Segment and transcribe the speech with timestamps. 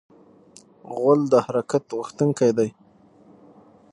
[0.95, 2.69] غول د حرکت غوښتونکی دی.